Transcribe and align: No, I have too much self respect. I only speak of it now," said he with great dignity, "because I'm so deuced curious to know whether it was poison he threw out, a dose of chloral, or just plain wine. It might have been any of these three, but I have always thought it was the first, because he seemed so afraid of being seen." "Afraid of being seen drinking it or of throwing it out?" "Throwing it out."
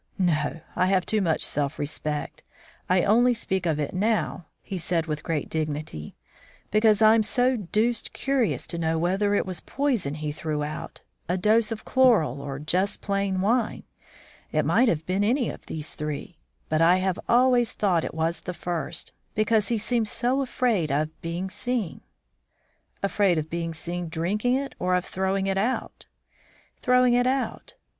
No, 0.17 0.61
I 0.75 0.87
have 0.87 1.05
too 1.05 1.21
much 1.21 1.43
self 1.43 1.77
respect. 1.77 2.41
I 2.89 3.03
only 3.03 3.35
speak 3.35 3.67
of 3.67 3.79
it 3.79 3.93
now," 3.93 4.47
said 4.75 5.05
he 5.05 5.09
with 5.09 5.21
great 5.21 5.47
dignity, 5.47 6.15
"because 6.71 7.03
I'm 7.03 7.21
so 7.21 7.55
deuced 7.55 8.11
curious 8.11 8.65
to 8.65 8.79
know 8.79 8.97
whether 8.97 9.35
it 9.35 9.45
was 9.45 9.61
poison 9.61 10.15
he 10.15 10.31
threw 10.31 10.63
out, 10.63 11.01
a 11.29 11.37
dose 11.37 11.71
of 11.71 11.85
chloral, 11.85 12.41
or 12.41 12.57
just 12.57 12.99
plain 13.01 13.41
wine. 13.41 13.83
It 14.51 14.65
might 14.65 14.87
have 14.89 15.05
been 15.05 15.23
any 15.23 15.51
of 15.51 15.67
these 15.67 15.93
three, 15.93 16.39
but 16.67 16.81
I 16.81 16.97
have 16.97 17.19
always 17.29 17.71
thought 17.71 18.03
it 18.03 18.15
was 18.15 18.41
the 18.41 18.55
first, 18.55 19.11
because 19.35 19.67
he 19.67 19.77
seemed 19.77 20.07
so 20.07 20.41
afraid 20.41 20.91
of 20.91 21.21
being 21.21 21.47
seen." 21.47 22.01
"Afraid 23.03 23.37
of 23.37 23.51
being 23.51 23.71
seen 23.71 24.09
drinking 24.09 24.55
it 24.55 24.73
or 24.79 24.95
of 24.95 25.05
throwing 25.05 25.45
it 25.45 25.59
out?" 25.59 26.07
"Throwing 26.81 27.13
it 27.13 27.27
out." 27.27 27.75